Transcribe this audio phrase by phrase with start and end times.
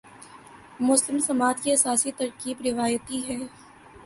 [0.79, 3.37] مسلم سماج کی اساسی ترکیب روایتی ہے۔